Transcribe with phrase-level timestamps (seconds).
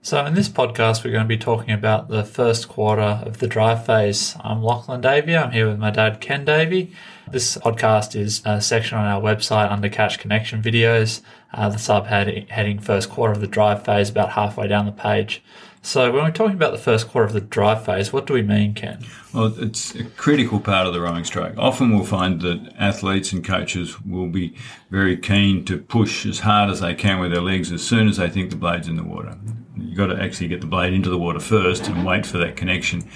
[0.00, 3.48] So, in this podcast, we're going to be talking about the first quarter of the
[3.48, 4.36] drive phase.
[4.40, 5.36] I'm Lachlan Davey.
[5.36, 6.92] I'm here with my dad, Ken Davey.
[7.30, 11.20] This podcast is a section on our website under Catch Connection videos.
[11.52, 15.42] Uh, the subheading heading first quarter of the drive phase, about halfway down the page.
[15.82, 18.42] So, when we're talking about the first quarter of the drive phase, what do we
[18.42, 19.04] mean, Ken?
[19.34, 21.58] Well, it's a critical part of the rowing stroke.
[21.58, 24.54] Often we'll find that athletes and coaches will be
[24.90, 28.18] very keen to push as hard as they can with their legs as soon as
[28.18, 29.36] they think the blade's in the water
[29.80, 32.56] you've got to actually get the blade into the water first and wait for that
[32.56, 33.08] connection.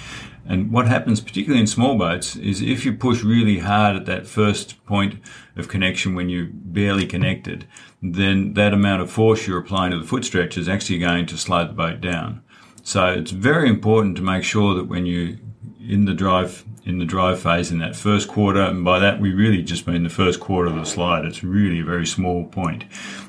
[0.45, 4.27] And what happens, particularly in small boats, is if you push really hard at that
[4.27, 5.21] first point
[5.55, 7.65] of connection when you're barely connected,
[8.01, 11.37] then that amount of force you're applying to the foot stretch is actually going to
[11.37, 12.41] slow the boat down.
[12.83, 15.37] So it's very important to make sure that when you're
[15.79, 19.33] in the drive in the drive phase in that first quarter, and by that we
[19.33, 21.25] really just mean the first quarter of the slide.
[21.25, 22.83] It's really a very small point,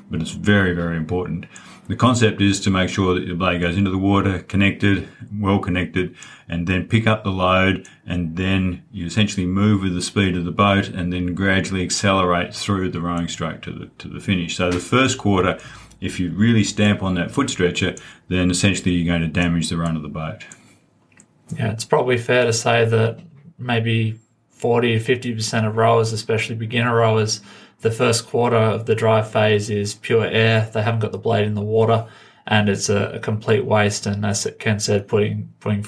[0.09, 1.45] but it's very very important
[1.87, 5.59] the concept is to make sure that your blade goes into the water, connected, well
[5.59, 6.15] connected,
[6.49, 10.45] and then pick up the load, and then you essentially move with the speed of
[10.45, 14.55] the boat, and then gradually accelerate through the rowing stroke to the to the finish.
[14.55, 15.59] So the first quarter,
[16.01, 17.95] if you really stamp on that foot stretcher,
[18.29, 20.43] then essentially you're going to damage the run of the boat.
[21.55, 23.19] Yeah, it's probably fair to say that
[23.57, 27.41] maybe 40 to 50 percent of rowers, especially beginner rowers
[27.85, 30.69] the first quarter of the drive phase is pure air.
[30.73, 32.07] They haven't got the blade in the water,
[32.47, 34.07] and it's a, a complete waste.
[34.07, 35.85] And as Ken said, putting putting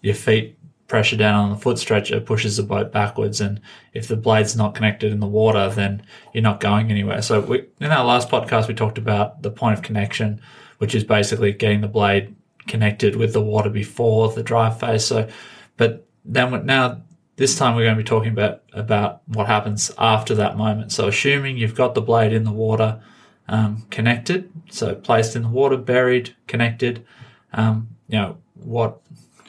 [0.00, 3.40] your feet pressure down on the foot stretcher pushes the boat backwards.
[3.40, 3.60] And
[3.92, 7.22] if the blade's not connected in the water, then you're not going anywhere.
[7.22, 10.40] So we, in our last podcast, we talked about the point of connection,
[10.78, 12.34] which is basically getting the blade
[12.66, 15.04] connected with the water before the drive phase.
[15.04, 15.28] So,
[15.76, 17.00] but then now
[17.36, 20.92] this time we're going to be talking about, about what happens after that moment.
[20.92, 23.00] So assuming you've got the blade in the water,
[23.46, 27.06] um, connected, so placed in the water, buried, connected,
[27.52, 29.00] um, you know, what,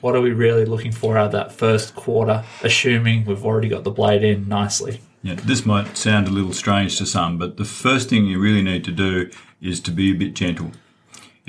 [0.01, 3.83] what are we really looking for out of that first quarter, assuming we've already got
[3.83, 5.01] the blade in nicely?
[5.23, 8.61] Yeah, this might sound a little strange to some, but the first thing you really
[8.61, 10.71] need to do is to be a bit gentle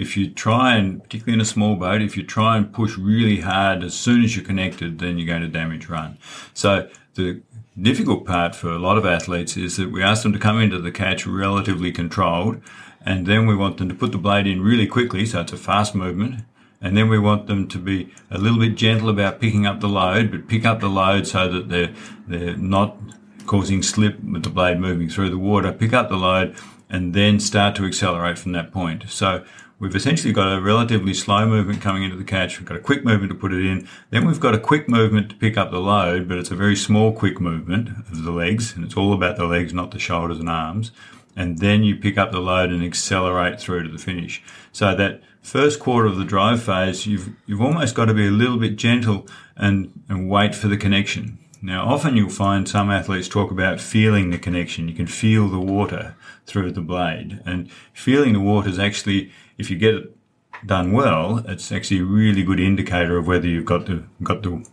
[0.01, 3.41] if you try and, particularly in a small boat, if you try and push really
[3.41, 6.17] hard as soon as you're connected, then you're going to damage run.
[6.55, 7.43] So the
[7.81, 10.79] difficult part for a lot of athletes is that we ask them to come into
[10.79, 12.63] the catch relatively controlled,
[13.05, 15.57] and then we want them to put the blade in really quickly, so it's a
[15.57, 16.45] fast movement.
[16.83, 19.89] And then we want them to be a little bit gentle about picking up the
[19.89, 21.93] load, but pick up the load so that they're
[22.27, 22.97] they're not
[23.45, 25.73] causing slip with the blade moving through the water.
[25.73, 26.57] Pick up the load
[26.89, 29.05] and then start to accelerate from that point.
[29.09, 29.45] So
[29.81, 32.59] We've essentially got a relatively slow movement coming into the catch.
[32.59, 33.89] We've got a quick movement to put it in.
[34.11, 36.77] Then we've got a quick movement to pick up the load, but it's a very
[36.77, 40.39] small quick movement of the legs, and it's all about the legs, not the shoulders
[40.39, 40.93] and arms.
[41.35, 44.43] And then you pick up the load and accelerate through to the finish.
[44.71, 48.31] So that first quarter of the drive phase, you've you've almost got to be a
[48.31, 49.27] little bit gentle
[49.57, 51.39] and, and wait for the connection.
[51.63, 54.89] Now, often you'll find some athletes talk about feeling the connection.
[54.89, 59.31] You can feel the water through the blade, and feeling the water is actually
[59.61, 60.17] if you get it
[60.65, 64.65] done well, it's actually a really good indicator of whether you've got the got the,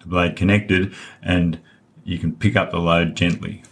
[0.00, 1.60] the blade connected and
[2.04, 3.62] you can pick up the load gently.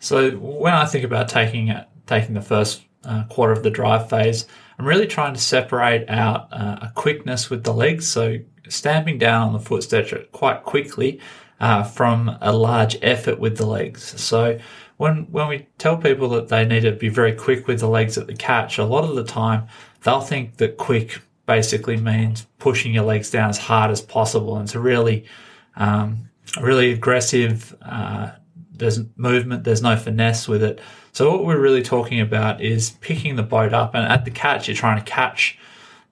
[0.00, 1.74] So when I think about taking
[2.06, 4.46] taking the first uh, quarter of the drive phase,
[4.78, 8.06] I'm really trying to separate out uh, a quickness with the legs.
[8.06, 8.38] So
[8.68, 11.20] stamping down on the foot stretcher quite quickly
[11.60, 14.20] uh, from a large effort with the legs.
[14.20, 14.58] So
[14.98, 18.18] when when we tell people that they need to be very quick with the legs
[18.18, 19.66] at the catch, a lot of the time
[20.02, 24.64] they'll think that quick basically means pushing your legs down as hard as possible, and
[24.66, 25.24] it's a really
[25.76, 26.28] um,
[26.60, 27.74] really aggressive.
[27.80, 28.32] Uh,
[28.72, 30.80] there's movement, there's no finesse with it.
[31.12, 34.68] So what we're really talking about is picking the boat up, and at the catch,
[34.68, 35.58] you're trying to catch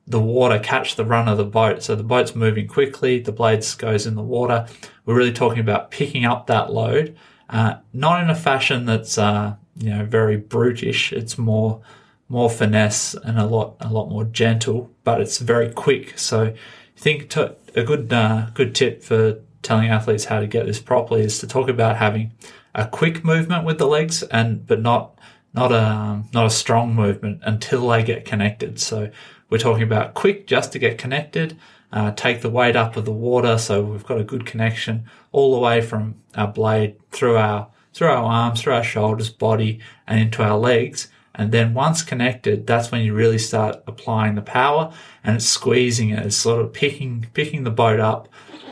[0.06, 1.82] the water, catch the run of the boat.
[1.82, 4.66] So the boat's moving quickly, the blades goes in the water.
[5.04, 7.16] We're really talking about picking up that load
[7.48, 11.12] uh, not in a fashion that's uh, you know very brutish.
[11.12, 11.80] It's more
[12.28, 16.18] more finesse and a lot a lot more gentle, but it's very quick.
[16.18, 16.54] So I
[16.96, 21.22] think to, a good uh, good tip for telling athletes how to get this properly
[21.22, 22.32] is to talk about having
[22.74, 25.18] a quick movement with the legs and but not
[25.54, 28.80] not a not a strong movement until they get connected.
[28.80, 29.10] So
[29.50, 31.56] we're talking about quick just to get connected
[31.96, 35.54] uh, take the weight up of the water so we've got a good connection all
[35.54, 40.20] the way from our blade through our through our arms, through our shoulders, body, and
[40.20, 41.08] into our legs.
[41.34, 44.92] And then once connected, that's when you really start applying the power
[45.24, 46.26] and it's squeezing it.
[46.26, 48.28] It's sort of picking picking the boat up,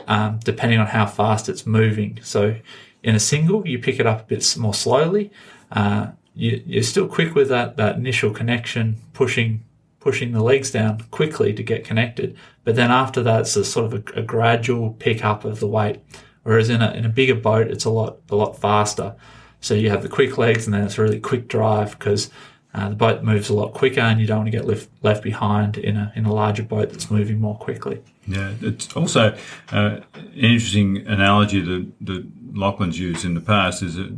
[0.07, 2.19] um, depending on how fast it's moving.
[2.21, 2.55] So
[3.01, 5.31] in a single, you pick it up a bit more slowly.
[5.71, 9.63] Uh, you, you're still quick with that, that initial connection, pushing
[10.05, 12.37] pushing the legs down quickly to get connected.
[12.65, 16.01] But then after that, it's a sort of a, a gradual pickup of the weight.
[16.43, 19.15] Whereas in a, in a bigger boat, it's a lot a lot faster.
[19.61, 22.29] So you have the quick legs, and then it's really quick drive because
[22.73, 25.23] uh, the boat moves a lot quicker, and you don't want to get left left
[25.23, 28.03] behind in a in a larger boat that's moving more quickly.
[28.27, 29.35] Yeah, it's also
[29.71, 33.81] uh, an interesting analogy that that Lachlan's used in the past.
[33.81, 34.15] Is that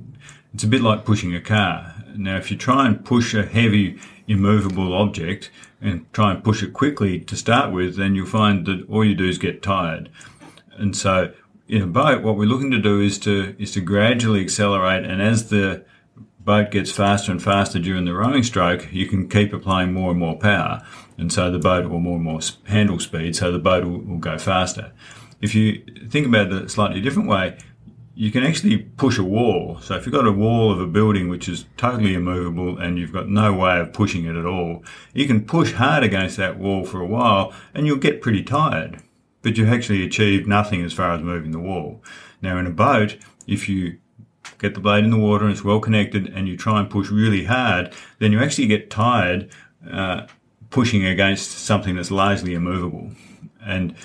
[0.53, 1.93] it's a bit like pushing a car.
[2.15, 5.49] Now, if you try and push a heavy immovable object
[5.81, 9.15] and try and push it quickly to start with, then you'll find that all you
[9.15, 10.09] do is get tired.
[10.77, 11.33] And so
[11.67, 15.21] in a boat, what we're looking to do is to is to gradually accelerate, and
[15.21, 15.83] as the
[16.39, 20.19] boat gets faster and faster during the rowing stroke, you can keep applying more and
[20.19, 20.81] more power,
[21.17, 24.17] and so the boat will more and more handle speed, so the boat will, will
[24.17, 24.91] go faster.
[25.41, 27.57] If you think about it a slightly different way,
[28.17, 29.77] you can actually push a wall.
[29.79, 33.13] So if you've got a wall of a building which is totally immovable and you've
[33.13, 34.83] got no way of pushing it at all,
[35.13, 39.03] you can push hard against that wall for a while and you'll get pretty tired
[39.41, 42.03] but you've actually achieve nothing as far as moving the wall.
[42.41, 43.97] Now, in a boat, if you
[44.57, 47.09] get the blade in the water and it's well connected and you try and push
[47.09, 49.49] really hard, then you actually get tired
[49.89, 50.27] uh,
[50.69, 53.11] pushing against something that's largely immovable.
[53.65, 53.95] And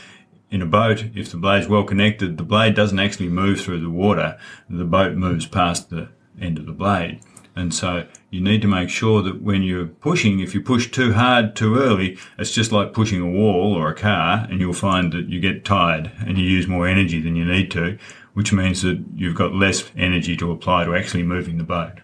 [0.52, 3.90] in a boat, if the blade's well connected, the blade doesn't actually move through the
[3.90, 4.38] water.
[4.68, 6.10] The boat moves past the
[6.40, 7.20] end of the blade.
[7.56, 11.14] And so you need to make sure that when you're pushing, if you push too
[11.14, 15.12] hard too early, it's just like pushing a wall or a car and you'll find
[15.12, 17.98] that you get tired and you use more energy than you need to,
[18.34, 22.00] which means that you've got less energy to apply to actually moving the boat.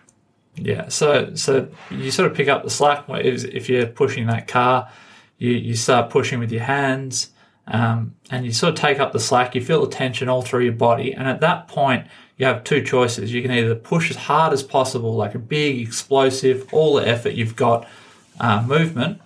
[0.56, 4.90] Yeah, so so you sort of pick up the slack if you're pushing that car,
[5.36, 7.30] you, you start pushing with your hands,
[7.68, 9.54] um, and you sort of take up the slack.
[9.54, 12.06] You feel the tension all through your body, and at that point,
[12.36, 13.32] you have two choices.
[13.32, 17.34] You can either push as hard as possible, like a big explosive, all the effort
[17.34, 17.86] you've got,
[18.40, 19.20] uh, movement,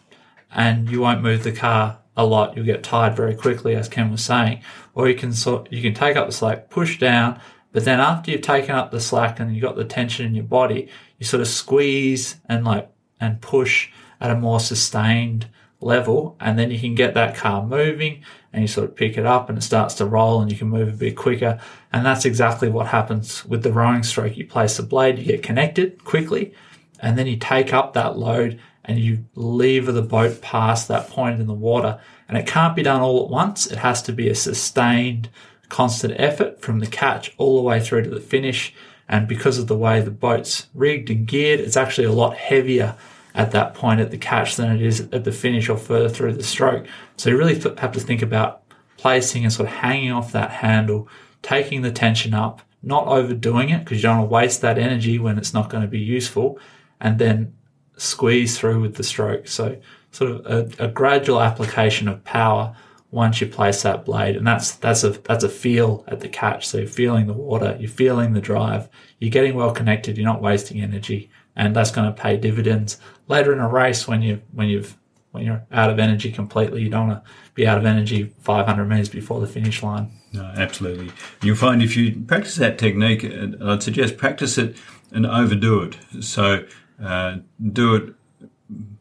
[0.51, 2.57] and you won't move the car a lot.
[2.57, 4.63] You'll get tired very quickly, as Ken was saying.
[4.95, 7.41] Or you can sort, you can take up the slack, push down,
[7.73, 10.45] but then after you've taken up the slack and you've got the tension in your
[10.45, 10.89] body,
[11.19, 13.89] you sort of squeeze and like and push
[14.21, 15.49] at a more sustained
[15.83, 19.27] level, and then you can get that car moving and you sort of pick it
[19.27, 21.61] up and it starts to roll and you can move a bit quicker.
[21.93, 24.37] And that's exactly what happens with the rowing stroke.
[24.37, 26.55] You place the blade, you get connected quickly,
[27.01, 31.41] and then you take up that load and you lever the boat past that point
[31.41, 32.01] in the water.
[32.29, 33.67] And it can't be done all at once.
[33.67, 35.29] It has to be a sustained,
[35.69, 38.75] constant effort from the catch all the way through to the finish.
[39.09, 42.97] And because of the way the boat's rigged and geared, it's actually a lot heavier
[43.35, 46.35] at that point at the catch than it is at the finish or further through
[46.35, 46.87] the stroke.
[47.17, 48.63] So you really have to think about
[48.97, 51.09] placing and sort of hanging off that handle,
[51.43, 55.19] taking the tension up, not overdoing it because you don't want to waste that energy
[55.19, 56.59] when it's not going to be useful,
[57.01, 57.55] and then
[57.97, 59.49] squeeze through with the stroke.
[59.49, 59.81] So
[60.11, 60.47] sort of
[60.81, 62.77] a, a gradual application of power
[63.11, 66.67] once you place that blade, and that's that's a that's a feel at the catch.
[66.67, 68.89] So you're feeling the water, you're feeling the drive,
[69.19, 72.99] you're getting well connected, you're not wasting energy, and that's going to pay dividends
[73.29, 74.97] later in a race when you when you've
[75.33, 76.83] when you're out of energy completely.
[76.83, 80.11] You don't want to be out of energy 500 meters before the finish line.
[80.33, 81.11] No, absolutely.
[81.43, 84.77] You'll find if you practice that technique, I'd suggest practice it
[85.11, 86.25] and overdo it.
[86.25, 86.67] So
[87.03, 87.39] uh,
[87.73, 88.15] do it,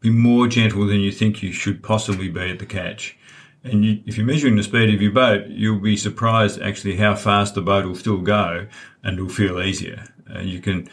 [0.00, 3.16] be more gentle than you think you should possibly be at the catch.
[3.64, 7.14] And you, if you're measuring the speed of your boat, you'll be surprised actually how
[7.14, 8.66] fast the boat will still go
[9.04, 10.04] and it'll feel easier.
[10.34, 10.88] Uh, you can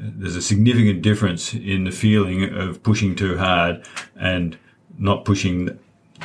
[0.00, 4.56] there's a significant difference in the feeling of pushing too hard and
[4.98, 5.78] not pushing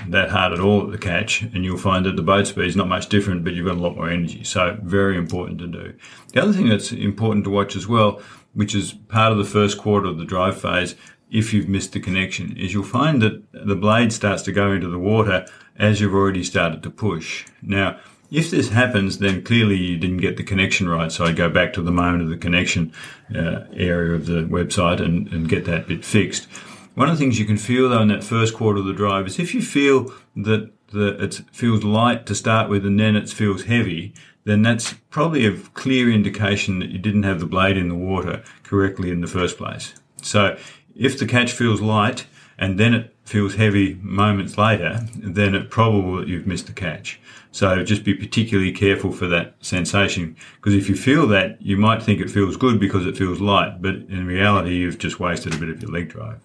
[0.08, 2.76] that hard at all at the catch, and you'll find that the boat speed is
[2.76, 4.44] not much different, but you've got a lot more energy.
[4.44, 5.94] So very important to do.
[6.34, 8.22] The other thing that's important to watch as well,
[8.54, 10.96] which is part of the first quarter of the drive phase,
[11.32, 14.88] if you've missed the connection, is you'll find that the blade starts to go into
[14.88, 15.46] the water
[15.78, 17.46] as you've already started to push.
[17.62, 18.00] Now,
[18.36, 21.12] if this happens, then clearly you didn't get the connection right.
[21.12, 22.92] So I go back to the moment of the connection
[23.34, 26.46] uh, area of the website and, and get that bit fixed.
[26.96, 29.28] One of the things you can feel though in that first quarter of the drive
[29.28, 33.30] is if you feel that the, it feels light to start with and then it
[33.30, 34.14] feels heavy,
[34.44, 38.44] then that's probably a clear indication that you didn't have the blade in the water
[38.64, 39.94] correctly in the first place.
[40.22, 40.58] So
[40.94, 42.28] if the catch feels light
[42.58, 47.20] and then it feels heavy moments later, then it's probable that you've missed the catch.
[47.52, 52.04] So just be particularly careful for that sensation because if you feel that, you might
[52.04, 55.58] think it feels good because it feels light, but in reality, you've just wasted a
[55.58, 56.40] bit of your leg drive.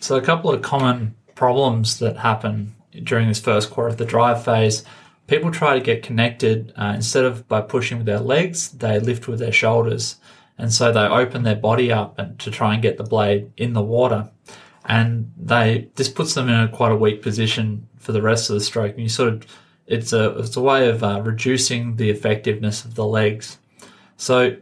[0.00, 4.44] So, a couple of common problems that happen during this first quarter of the drive
[4.44, 4.84] phase
[5.28, 9.28] people try to get connected uh, instead of by pushing with their legs, they lift
[9.28, 10.16] with their shoulders.
[10.56, 13.74] And so they open their body up and to try and get the blade in
[13.74, 14.30] the water.
[14.88, 18.54] And they, this puts them in a quite a weak position for the rest of
[18.54, 18.92] the stroke.
[18.92, 19.46] And you sort of,
[19.86, 23.58] it's a, it's a way of uh, reducing the effectiveness of the legs.
[24.16, 24.56] So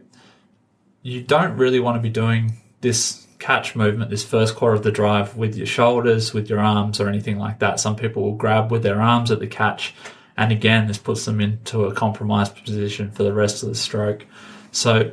[1.01, 4.91] you don't really want to be doing this catch movement, this first quarter of the
[4.91, 7.79] drive with your shoulders, with your arms, or anything like that.
[7.79, 9.93] Some people will grab with their arms at the catch,
[10.35, 14.25] and again, this puts them into a compromised position for the rest of the stroke.
[14.71, 15.11] So,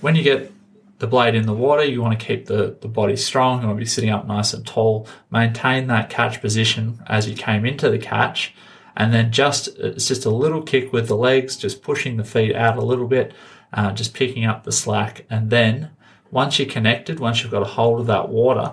[0.00, 0.52] when you get
[0.98, 3.78] the blade in the water, you want to keep the, the body strong, you want
[3.78, 7.90] to be sitting up nice and tall, maintain that catch position as you came into
[7.90, 8.54] the catch,
[8.96, 12.54] and then just it's just a little kick with the legs, just pushing the feet
[12.54, 13.32] out a little bit,
[13.72, 15.90] uh, just picking up the slack, and then
[16.30, 18.72] once you're connected, once you've got a hold of that water,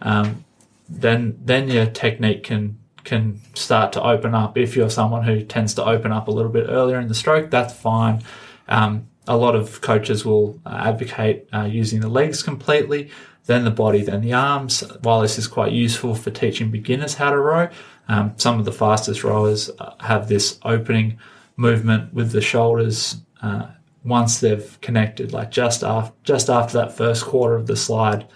[0.00, 0.44] um,
[0.88, 4.56] then then your technique can can start to open up.
[4.56, 7.50] If you're someone who tends to open up a little bit earlier in the stroke,
[7.50, 8.22] that's fine.
[8.68, 13.10] Um, a lot of coaches will uh, advocate uh, using the legs completely,
[13.46, 14.82] then the body, then the arms.
[15.02, 17.68] While this is quite useful for teaching beginners how to row,
[18.08, 21.18] um, some of the fastest rowers uh, have this opening
[21.56, 23.68] movement with the shoulders uh,
[24.04, 28.26] once they've connected, like just after just after that first quarter of the slide.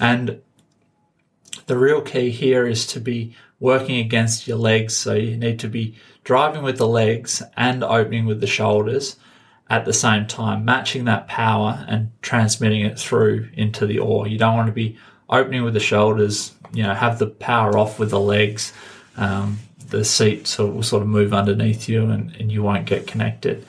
[0.00, 0.40] And
[1.66, 4.96] the real key here is to be working against your legs.
[4.96, 9.16] So you need to be driving with the legs and opening with the shoulders
[9.70, 14.26] at the same time, matching that power and transmitting it through into the oar.
[14.26, 14.96] You don't want to be
[15.28, 18.72] opening with the shoulders, you know, have the power off with the legs.
[19.16, 19.58] Um,
[19.88, 23.06] the seat sort of will sort of move underneath you and, and you won't get
[23.06, 23.66] connected.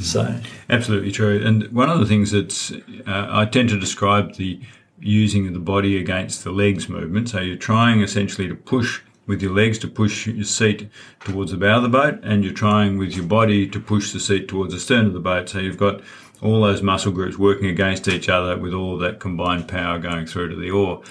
[0.00, 1.40] So absolutely true.
[1.44, 4.60] And one of the things that's uh, I tend to describe the
[5.00, 7.28] using of the body against the legs movement.
[7.28, 10.88] So you're trying essentially to push with your legs to push your seat
[11.20, 14.20] towards the bow of the boat, and you're trying with your body to push the
[14.20, 15.48] seat towards the stern of the boat.
[15.48, 16.02] So you've got
[16.40, 20.26] all those muscle groups working against each other with all of that combined power going
[20.26, 21.02] through to the oar.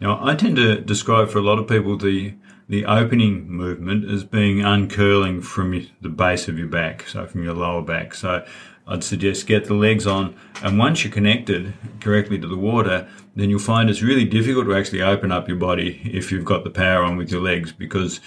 [0.00, 2.34] Now, I tend to describe for a lot of people the
[2.68, 7.54] the opening movement as being uncurling from the base of your back, so from your
[7.54, 8.12] lower back.
[8.12, 8.44] So
[8.88, 13.50] I'd suggest get the legs on, and once you're connected correctly to the water, then
[13.50, 16.70] you'll find it's really difficult to actually open up your body if you've got the
[16.70, 18.20] power on with your legs because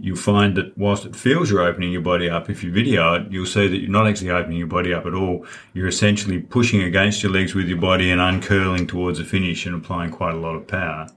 [0.00, 3.30] you'll find that whilst it feels you're opening your body up, if you video it,
[3.30, 5.46] you'll see that you're not actually opening your body up at all.
[5.74, 9.74] You're essentially pushing against your legs with your body and uncurling towards the finish and
[9.74, 11.08] applying quite a lot of power.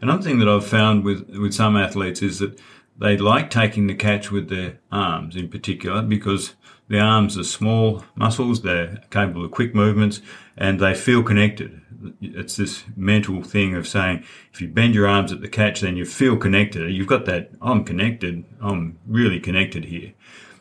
[0.00, 2.60] Another thing that I've found with, with some athletes is that
[2.98, 6.54] they like taking the catch with their arms in particular because
[6.88, 10.20] the arms are small muscles, they're capable of quick movements,
[10.56, 11.80] and they feel connected.
[12.20, 15.96] It's this mental thing of saying, if you bend your arms at the catch, then
[15.96, 16.92] you feel connected.
[16.92, 20.12] You've got that, I'm connected, I'm really connected here.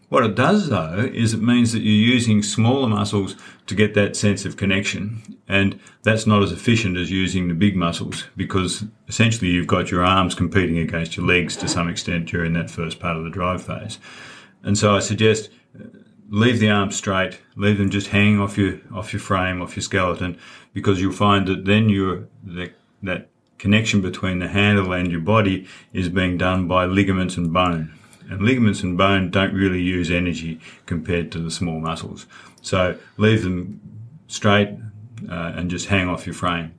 [0.10, 4.16] What it does though is it means that you're using smaller muscles to get that
[4.16, 5.40] sense of connection.
[5.48, 10.06] And that's not as efficient as using the big muscles because essentially you've got your
[10.06, 13.64] arms competing against your legs to some extent during that first part of the drive
[13.64, 13.98] phase.
[14.64, 15.50] And so I suggest
[16.30, 19.84] leave the arms straight, leave them just hanging off your, off your frame, off your
[19.84, 20.38] skeleton,
[20.74, 25.68] because you'll find that then you're, that, that connection between the handle and your body
[25.94, 27.94] is being done by ligaments and bone.
[28.30, 32.26] And ligaments and bone don't really use energy compared to the small muscles.
[32.62, 33.80] So leave them
[34.28, 34.70] straight
[35.30, 36.74] uh, and just hang off your frame.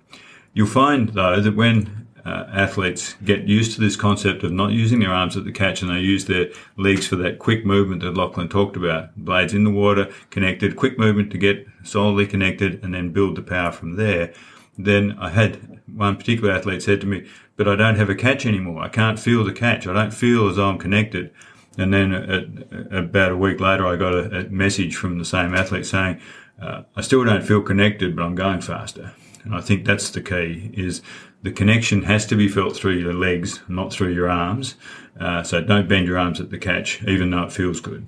[0.55, 4.99] You'll find though that when uh, athletes get used to this concept of not using
[4.99, 8.17] their arms at the catch and they use their legs for that quick movement that
[8.17, 9.15] Lachlan talked about.
[9.17, 13.43] Blades in the water, connected, quick movement to get solidly connected and then build the
[13.43, 14.33] power from there.
[14.77, 18.45] Then I had one particular athlete said to me, but I don't have a catch
[18.45, 18.83] anymore.
[18.83, 19.87] I can't feel the catch.
[19.87, 21.33] I don't feel as though I'm connected.
[21.79, 25.55] And then at, about a week later, I got a, a message from the same
[25.55, 26.21] athlete saying,
[26.61, 29.13] uh, I still don't feel connected, but I'm going faster.
[29.47, 31.01] And I think that's the key is
[31.43, 34.75] the connection has to be felt through your legs, not through your arms.
[35.19, 38.07] Uh, so don't bend your arms at the catch, even though it feels good.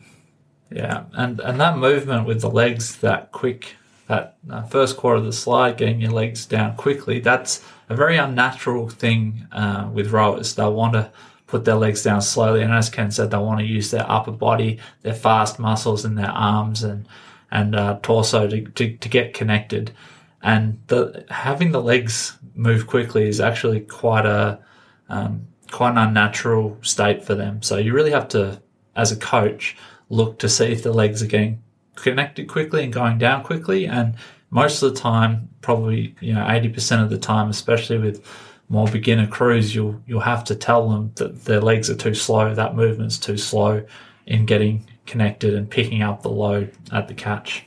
[0.70, 3.76] Yeah, and, and that movement with the legs, that quick,
[4.08, 8.16] that uh, first quarter of the slide, getting your legs down quickly, that's a very
[8.16, 10.54] unnatural thing uh, with rowers.
[10.54, 11.10] They'll want to
[11.46, 14.32] put their legs down slowly, and as Ken said, they want to use their upper
[14.32, 17.06] body, their fast muscles in their arms and
[17.50, 19.90] and uh, torso to, to, to get connected.
[20.42, 24.58] And the, having the legs move quickly is actually quite a
[25.08, 27.62] um, quite an unnatural state for them.
[27.62, 28.62] So you really have to,
[28.94, 29.76] as a coach,
[30.08, 31.62] look to see if the legs are getting
[31.94, 33.86] connected quickly and going down quickly.
[33.86, 34.14] And
[34.50, 38.24] most of the time, probably you know eighty percent of the time, especially with
[38.68, 42.54] more beginner crews, you'll you'll have to tell them that their legs are too slow,
[42.54, 43.84] that movement's too slow
[44.26, 47.64] in getting connected and picking up the load at the catch.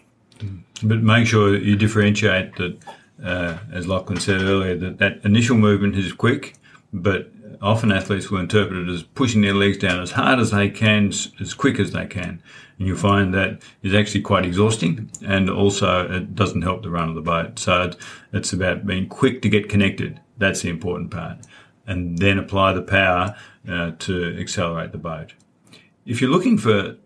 [0.83, 2.77] But make sure you differentiate that,
[3.23, 6.55] uh, as Lachlan said earlier, that that initial movement is quick,
[6.91, 7.31] but
[7.61, 11.11] often athletes will interpret it as pushing their legs down as hard as they can,
[11.39, 12.41] as quick as they can.
[12.77, 17.09] And you'll find that is actually quite exhausting and also it doesn't help the run
[17.09, 17.59] of the boat.
[17.59, 17.91] So
[18.33, 20.19] it's about being quick to get connected.
[20.37, 21.37] That's the important part.
[21.85, 23.35] And then apply the power
[23.69, 25.33] uh, to accelerate the boat.
[26.05, 26.97] If you're looking for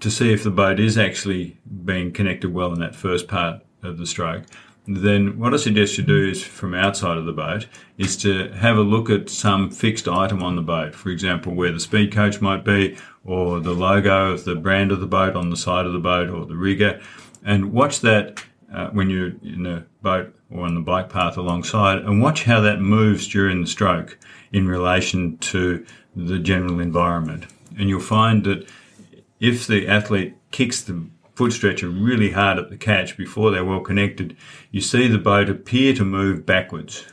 [0.00, 3.98] to see if the boat is actually being connected well in that first part of
[3.98, 4.44] the stroke,
[4.86, 7.66] then what I suggest you do is from outside of the boat
[7.98, 10.94] is to have a look at some fixed item on the boat.
[10.94, 15.00] For example, where the speed coach might be, or the logo of the brand of
[15.00, 17.00] the boat on the side of the boat, or the rigger,
[17.44, 21.98] and watch that uh, when you're in a boat or on the bike path alongside,
[21.98, 24.16] and watch how that moves during the stroke
[24.52, 25.84] in relation to
[26.14, 27.46] the general environment.
[27.76, 28.68] And you'll find that
[29.40, 33.80] if the athlete kicks the foot stretcher really hard at the catch before they're well
[33.80, 34.36] connected,
[34.70, 37.06] you see the boat appear to move backwards.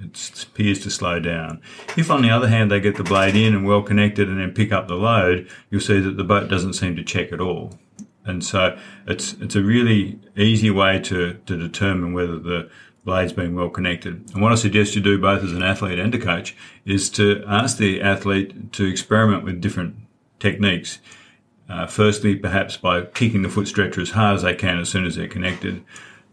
[0.00, 1.60] It appears to slow down.
[1.96, 4.52] If, on the other hand, they get the blade in and well connected and then
[4.52, 7.78] pick up the load, you'll see that the boat doesn't seem to check at all.
[8.24, 12.70] And so it's it's a really easy way to, to determine whether the
[13.04, 14.30] blade's been well connected.
[14.32, 17.42] And what I suggest you do both as an athlete and a coach is to
[17.46, 19.96] ask the athlete to experiment with different
[20.38, 20.98] techniques.
[21.70, 25.06] Uh, firstly, perhaps by kicking the foot stretcher as hard as they can as soon
[25.06, 25.84] as they're connected,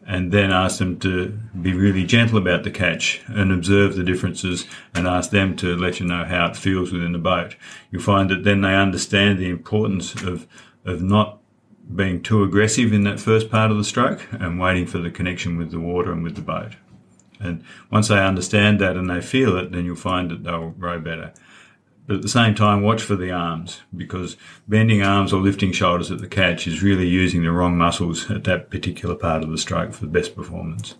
[0.05, 4.65] and then ask them to be really gentle about the catch and observe the differences
[4.95, 7.55] and ask them to let you know how it feels within the boat.
[7.91, 10.47] You'll find that then they understand the importance of,
[10.85, 11.39] of not
[11.93, 15.57] being too aggressive in that first part of the stroke and waiting for the connection
[15.57, 16.73] with the water and with the boat.
[17.39, 20.99] And once they understand that and they feel it, then you'll find that they'll row
[20.99, 21.33] better.
[22.07, 24.37] But at the same time, watch for the arms because
[24.67, 28.45] bending arms or lifting shoulders at the catch is really using the wrong muscles at
[28.45, 30.95] that particular part of the stroke for the best performance.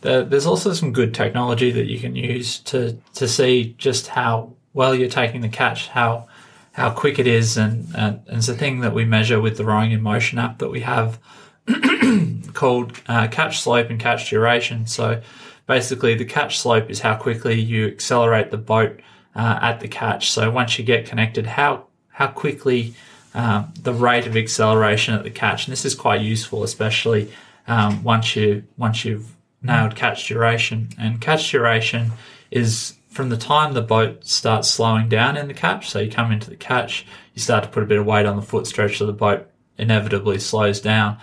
[0.00, 4.94] There's also some good technology that you can use to, to see just how well
[4.94, 6.28] you're taking the catch, how
[6.72, 9.92] how quick it is, and, and, it's a thing that we measure with the Rowing
[9.92, 11.18] in Motion app that we have
[12.52, 14.86] called uh, catch slope and catch duration.
[14.86, 15.22] So
[15.66, 19.00] basically, the catch slope is how quickly you accelerate the boat
[19.36, 20.30] uh, at the catch.
[20.30, 22.94] So once you get connected, how how quickly
[23.34, 27.30] um, the rate of acceleration at the catch, and this is quite useful, especially
[27.68, 29.30] um, once you once you've
[29.62, 30.88] nailed catch duration.
[30.98, 32.12] And catch duration
[32.50, 35.90] is from the time the boat starts slowing down in the catch.
[35.90, 38.36] So you come into the catch, you start to put a bit of weight on
[38.36, 41.18] the foot stretch, so the boat inevitably slows down.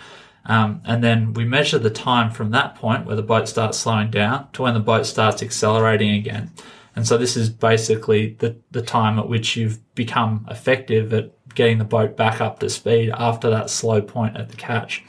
[0.46, 4.10] Um, and then we measure the time from that point where the boat starts slowing
[4.10, 6.52] down to when the boat starts accelerating again.
[6.96, 11.78] And so this is basically the, the time at which you've become effective at getting
[11.78, 15.04] the boat back up to speed after that slow point at the catch.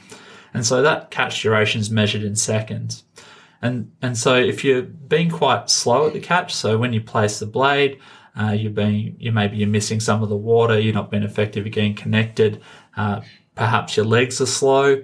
[0.52, 3.04] And so that catch duration is measured in seconds.
[3.62, 7.38] And, and so if you're being quite slow at the catch, so when you place
[7.38, 8.00] the blade,
[8.38, 11.66] uh, you're being, you maybe you're missing some of the water, you're not being effective
[11.66, 12.60] at getting connected,
[12.96, 13.20] uh,
[13.54, 15.02] perhaps your legs are slow,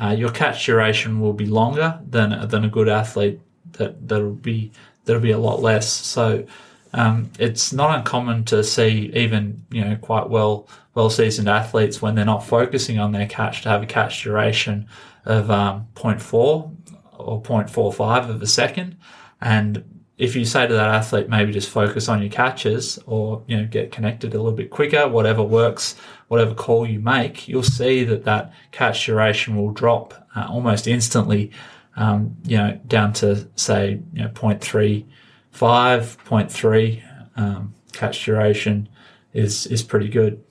[0.00, 3.40] uh, your catch duration will be longer than, than a good athlete
[3.72, 4.70] that, that'll be
[5.04, 5.90] there'll be a lot less.
[5.90, 6.46] So
[6.92, 12.14] um, it's not uncommon to see even you know quite well well seasoned athletes when
[12.14, 14.86] they're not focusing on their catch to have a catch duration
[15.24, 16.76] of um, 0.4
[17.18, 18.96] or 0.45 of a second.
[19.40, 23.56] And if you say to that athlete, maybe just focus on your catches or, you
[23.56, 25.96] know, get connected a little bit quicker, whatever works,
[26.28, 31.50] whatever call you make, you'll see that that catch duration will drop uh, almost instantly
[31.96, 35.06] um, you know, down to say, you know, 0.35,
[35.52, 37.02] 0.3
[37.36, 38.88] um, catch duration
[39.32, 40.42] is, is pretty good.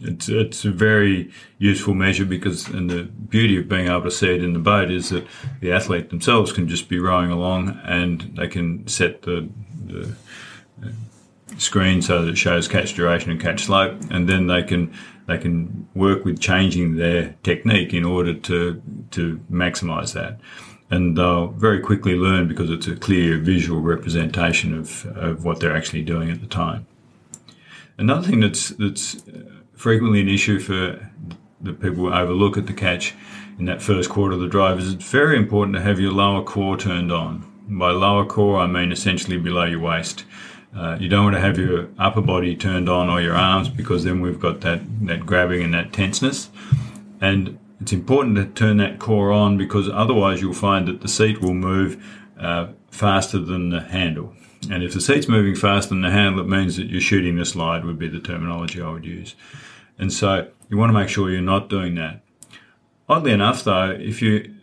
[0.00, 4.34] It's, it's a very useful measure because, and the beauty of being able to see
[4.34, 5.26] it in the boat is that
[5.60, 9.50] the athlete themselves can just be rowing along and they can set the,
[9.84, 10.14] the
[10.82, 10.88] uh,
[11.58, 14.92] screen so that it shows catch duration and catch slope, and then they can
[15.26, 20.40] they can work with changing their technique in order to to maximise that
[20.90, 25.76] and they'll very quickly learn because it's a clear visual representation of, of what they're
[25.76, 26.86] actually doing at the time.
[27.96, 29.22] Another thing that's that's
[29.74, 31.10] frequently an issue for
[31.60, 33.14] the people who overlook at the catch
[33.58, 36.42] in that first quarter of the drive is it's very important to have your lower
[36.42, 37.46] core turned on.
[37.68, 40.24] By lower core, I mean essentially below your waist.
[40.74, 44.04] Uh, you don't want to have your upper body turned on or your arms because
[44.04, 46.48] then we've got that, that grabbing and that tenseness.
[47.20, 51.40] And it's important to turn that core on because otherwise you'll find that the seat
[51.40, 52.02] will move
[52.38, 54.34] uh, faster than the handle.
[54.70, 57.46] And if the seat's moving faster than the handle, it means that you're shooting the
[57.46, 59.34] slide, would be the terminology I would use.
[59.98, 62.20] And so you want to make sure you're not doing that.
[63.08, 64.54] oddly enough, though, if you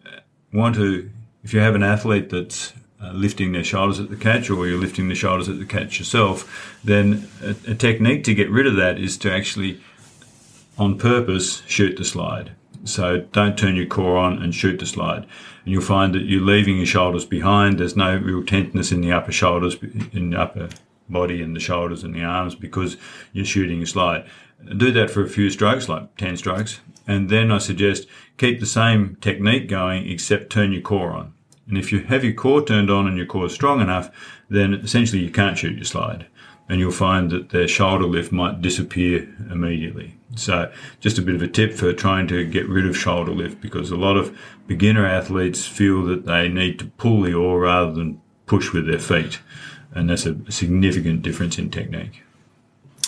[0.54, 1.10] want to,
[1.44, 4.80] if you have an athlete that's uh, lifting their shoulders at the catch or you're
[4.80, 8.76] lifting the shoulders at the catch yourself, then a, a technique to get rid of
[8.76, 9.82] that is to actually,
[10.78, 12.52] on purpose, shoot the slide.
[12.84, 15.26] So don't turn your core on and shoot the slide.
[15.64, 17.80] And you'll find that you're leaving your shoulders behind.
[17.80, 19.76] There's no real tenseness in the upper shoulders,
[20.14, 20.70] in the upper
[21.10, 22.98] body and the shoulders and the arms because
[23.34, 24.26] you're shooting a slide.
[24.78, 26.80] Do that for a few strokes, like 10 strokes.
[27.08, 31.34] And then I suggest keep the same technique going except turn your core on.
[31.68, 34.10] And if you have your core turned on and your core is strong enough,
[34.50, 36.28] then essentially you can't shoot your slide.
[36.70, 40.17] And you'll find that their shoulder lift might disappear immediately.
[40.36, 43.62] So just a bit of a tip for trying to get rid of shoulder lift
[43.62, 44.38] because a lot of
[44.68, 49.00] beginner athletes feel that they need to pull the oar rather than push with their
[49.00, 49.40] feet.
[49.94, 52.24] And that's a significant difference in technique.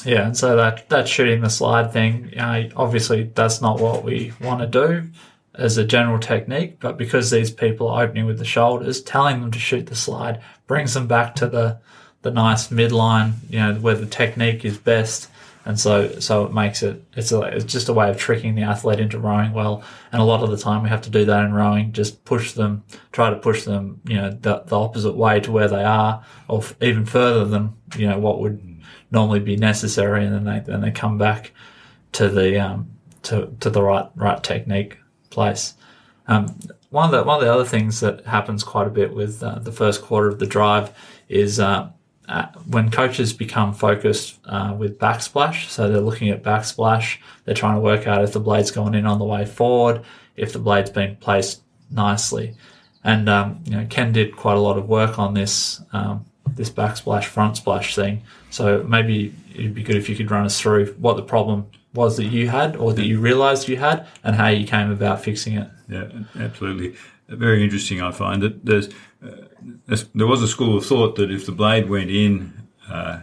[0.05, 4.31] Yeah, and so that that shooting the slide thing, uh, obviously that's not what we
[4.39, 5.09] want to do
[5.55, 9.51] as a general technique, but because these people are opening with the shoulders, telling them
[9.51, 11.79] to shoot the slide brings them back to the
[12.21, 15.29] the nice midline, you know, where the technique is best.
[15.65, 18.63] And so, so it makes it, it's, a, it's just a way of tricking the
[18.63, 19.83] athlete into rowing well.
[20.11, 22.53] And a lot of the time we have to do that in rowing, just push
[22.53, 26.23] them, try to push them, you know, the, the opposite way to where they are
[26.47, 30.25] or f- even further than, you know, what would normally be necessary.
[30.25, 31.51] And then they, then they come back
[32.13, 32.89] to the, um,
[33.23, 34.97] to, to the right, right technique
[35.29, 35.75] place.
[36.27, 36.57] Um,
[36.89, 39.59] one of the one of the other things that happens quite a bit with uh,
[39.59, 40.95] the first quarter of the drive
[41.27, 41.89] is uh,
[42.29, 45.67] uh, when coaches become focused uh, with backsplash.
[45.67, 47.17] So they're looking at backsplash.
[47.43, 50.03] They're trying to work out if the blade's going in on the way forward,
[50.35, 52.55] if the blade's been placed nicely.
[53.03, 56.69] And um, you know, Ken did quite a lot of work on this um, this
[56.69, 58.23] backsplash front splash thing.
[58.49, 62.17] So maybe it'd be good if you could run us through what the problem was
[62.17, 65.55] that you had or that you realized you had and how you came about fixing
[65.55, 65.69] it.
[65.87, 66.07] Yeah,
[66.39, 66.95] absolutely.
[67.27, 68.89] Very interesting, I find that there's,
[69.23, 69.45] uh,
[70.13, 73.21] there was a school of thought that if the blade went in uh,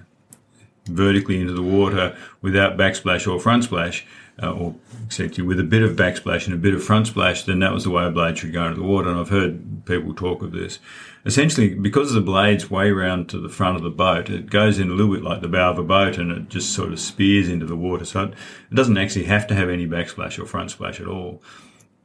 [0.87, 4.07] vertically into the water without backsplash or front splash,
[4.43, 7.61] uh, or exactly with a bit of backsplash and a bit of front splash, then
[7.61, 9.09] that was the way a blade should go into the water.
[9.09, 10.79] And I've heard people talk of this.
[11.25, 14.91] Essentially, because the blade's way round to the front of the boat, it goes in
[14.91, 17.49] a little bit like the bow of a boat and it just sort of spears
[17.49, 18.05] into the water.
[18.05, 18.35] So it,
[18.71, 21.43] it doesn't actually have to have any backsplash or front splash at all.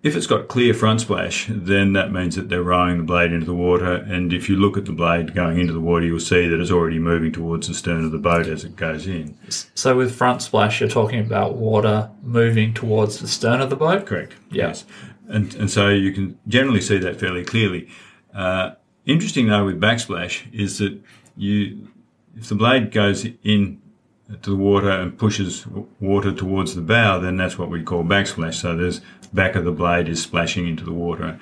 [0.04, 3.46] If it's got clear front splash, then that means that they're rowing the blade into
[3.46, 3.94] the water.
[3.94, 6.72] And if you look at the blade going into the water, you'll see that it's
[6.72, 9.38] already moving towards the stern of the boat as it goes in.
[9.76, 14.08] So with front splash, you're talking about water moving towards the stern of the boat?
[14.08, 14.34] Correct.
[14.50, 14.70] Yeah.
[14.70, 14.86] Yes.
[15.28, 17.88] And, and so you can generally see that fairly clearly.
[18.34, 18.72] Uh,
[19.06, 21.00] interesting though with backsplash is that
[21.38, 21.88] you,
[22.36, 23.80] if the blade goes in
[24.42, 25.68] to the water and pushes
[26.00, 28.56] water towards the bow, then that's what we call backsplash.
[28.56, 29.02] So there's
[29.34, 31.40] back of the blade is splashing into the water.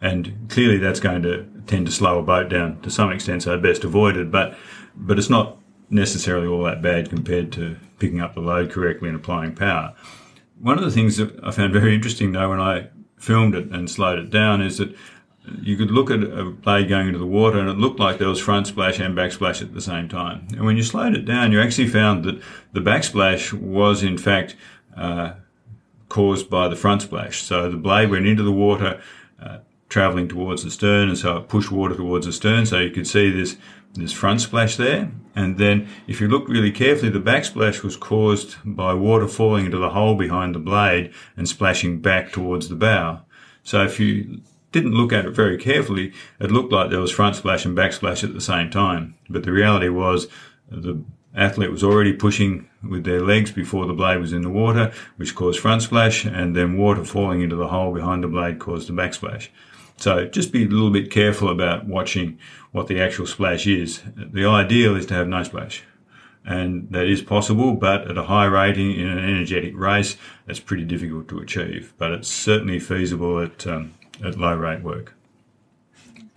[0.00, 3.58] And clearly that's going to tend to slow a boat down to some extent, so
[3.58, 4.32] best avoided.
[4.32, 4.56] But,
[4.96, 5.58] but it's not
[5.90, 9.94] necessarily all that bad compared to picking up the load correctly and applying power.
[10.58, 13.88] One of the things that I found very interesting though when I filmed it and
[13.88, 14.96] slowed it down is that
[15.60, 18.28] you could look at a blade going into the water and it looked like there
[18.28, 20.46] was front splash and backsplash at the same time.
[20.52, 22.40] And when you slowed it down, you actually found that
[22.72, 24.56] the backsplash was in fact
[24.96, 25.34] uh,
[26.12, 27.42] caused by the front splash.
[27.42, 29.00] So the blade went into the water,
[29.40, 32.66] uh, traveling towards the stern, and so it pushed water towards the stern.
[32.66, 33.56] So you could see this
[33.94, 35.10] this front splash there.
[35.34, 39.78] And then if you look really carefully, the backsplash was caused by water falling into
[39.78, 43.22] the hole behind the blade and splashing back towards the bow.
[43.62, 47.36] So if you didn't look at it very carefully, it looked like there was front
[47.36, 49.14] splash and backsplash at the same time.
[49.30, 50.28] But the reality was
[50.70, 51.02] the
[51.34, 55.34] athlete was already pushing with their legs before the blade was in the water, which
[55.34, 58.92] caused front splash, and then water falling into the hole behind the blade caused the
[58.92, 59.48] backsplash.
[59.96, 62.38] So just be a little bit careful about watching
[62.72, 64.02] what the actual splash is.
[64.16, 65.84] The ideal is to have no splash.
[66.44, 70.84] And that is possible, but at a high rating in an energetic race, that's pretty
[70.84, 71.94] difficult to achieve.
[71.98, 75.14] But it's certainly feasible at um, at low rate work.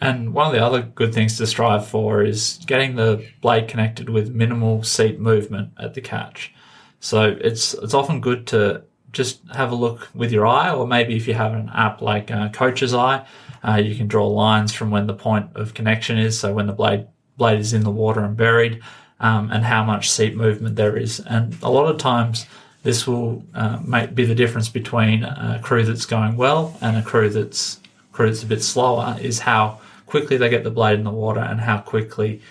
[0.05, 4.09] And one of the other good things to strive for is getting the blade connected
[4.09, 6.53] with minimal seat movement at the catch.
[6.99, 11.15] So it's it's often good to just have a look with your eye, or maybe
[11.15, 13.25] if you have an app like uh, Coach's Eye,
[13.63, 16.37] uh, you can draw lines from when the point of connection is.
[16.39, 18.81] So when the blade blade is in the water and buried,
[19.19, 21.19] um, and how much seat movement there is.
[21.19, 22.45] And a lot of times
[22.83, 27.01] this will uh, make, be the difference between a crew that's going well and a
[27.01, 27.79] crew that's
[28.11, 31.41] crew that's a bit slower is how quickly they get the blade in the water
[31.41, 32.41] and how quickly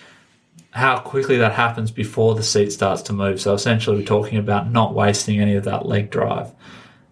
[0.71, 3.39] how quickly that happens before the seat starts to move.
[3.39, 6.51] So essentially, we're talking about not wasting any of that leg drive.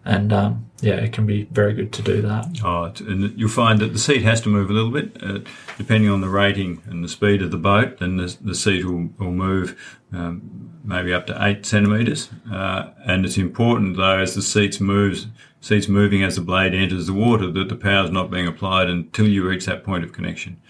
[0.04, 2.46] and um, yeah, it can be very good to do that.
[2.62, 5.38] Oh, and you'll find that the seat has to move a little bit, uh,
[5.78, 7.98] depending on the rating and the speed of the boat.
[7.98, 13.24] Then the, the seat will, will move um, maybe up to eight centimeters, uh, and
[13.24, 15.26] it's important though as the seats moves,
[15.64, 18.90] seats moving as the blade enters the water, that the power is not being applied
[18.90, 20.60] until you reach that point of connection.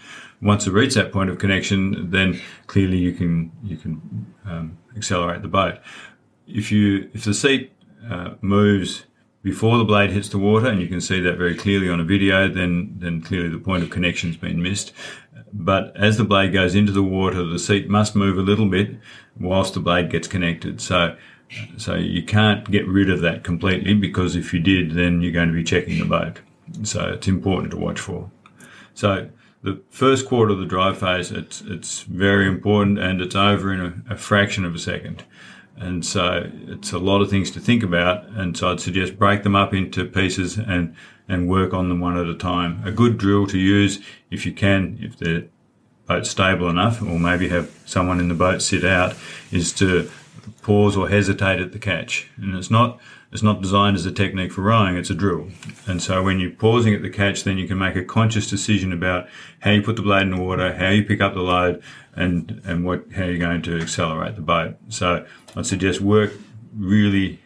[0.41, 3.93] Once you reach that point of connection, then clearly you can you can
[4.45, 5.79] um, accelerate the boat.
[6.47, 7.73] If you if the seat
[8.09, 9.05] uh, moves
[9.43, 12.03] before the blade hits the water, and you can see that very clearly on a
[12.03, 14.93] video, then, then clearly the point of connection's been missed.
[15.53, 18.97] But as the blade goes into the water, the seat must move a little bit
[19.39, 20.81] whilst the blade gets connected.
[20.81, 21.15] So,
[21.77, 25.49] so you can't get rid of that completely because if you did, then you're going
[25.49, 26.39] to be checking the boat.
[26.83, 28.29] So it's important to watch for.
[28.93, 29.29] So
[29.61, 33.81] the first quarter of the drive phase, it's, it's very important and it's over in
[33.81, 35.23] a, a fraction of a second.
[35.77, 38.25] And so it's a lot of things to think about.
[38.29, 40.95] And so I'd suggest break them up into pieces and,
[41.27, 42.81] and work on them one at a time.
[42.85, 43.99] A good drill to use
[44.31, 45.47] if you can, if the
[46.07, 49.15] boat's stable enough, or maybe have someone in the boat sit out,
[49.51, 50.09] is to
[50.61, 52.29] pause or hesitate at the catch.
[52.37, 52.99] And it's not,
[53.31, 55.49] it's not designed as a technique for rowing, it's a drill.
[55.87, 58.93] And so when you're pausing at the catch, then you can make a conscious decision
[58.93, 59.27] about
[59.59, 61.81] how you put the blade in the water, how you pick up the load,
[62.15, 64.75] and, and what, how you're going to accelerate the boat.
[64.89, 66.33] So I'd suggest work
[66.75, 67.39] really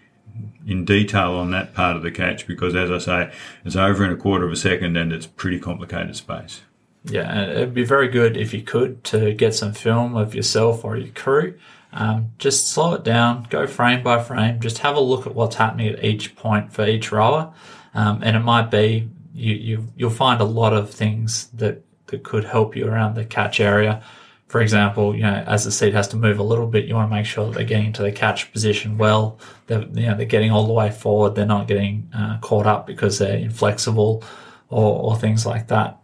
[0.65, 3.33] in detail on that part of the catch because, as I say,
[3.65, 6.61] it's over in a quarter of a second and it's pretty complicated space.
[7.05, 10.83] Yeah, and it'd be very good if you could to get some film of yourself
[10.83, 11.57] or your crew.
[11.91, 15.55] Um, just slow it down, go frame by frame, just have a look at what's
[15.55, 17.53] happening at each point for each rower.
[17.95, 22.23] Um, and it might be you, you, you'll find a lot of things that, that
[22.23, 24.03] could help you around the catch area
[24.49, 27.09] for example, you know, as the seat has to move a little bit, you want
[27.09, 29.39] to make sure that they're getting into the catch position well.
[29.67, 31.35] They're, you know, they're getting all the way forward.
[31.35, 34.23] They're not getting uh, caught up because they're inflexible
[34.69, 35.99] or, or things like that.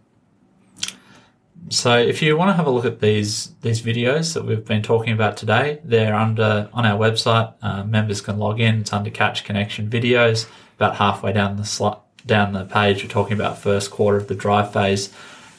[1.70, 4.84] So if you want to have a look at these these videos that we've been
[4.84, 7.54] talking about today, they're under on our website.
[7.62, 8.82] Uh, members can log in.
[8.82, 10.48] It's under Catch Connection videos.
[10.78, 14.74] About halfway down the down the page, we're talking about first quarter of the drive
[14.74, 15.12] phase.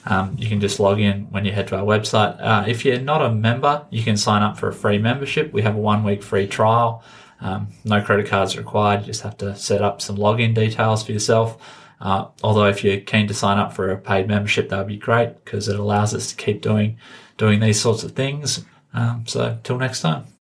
[0.04, 2.36] Um, you can just log in when you head to our website.
[2.40, 5.52] Uh, if you're not a member, you can sign up for a free membership.
[5.52, 7.02] We have a one week free trial.
[7.40, 9.00] Um, no credit cards required.
[9.00, 11.58] You just have to set up some login details for yourself.
[12.00, 14.96] Uh, although if you're keen to sign up for a paid membership, that would be
[14.96, 16.98] great because it allows us to keep doing
[17.38, 18.64] doing these sorts of things.
[18.92, 20.35] Um, so till next time.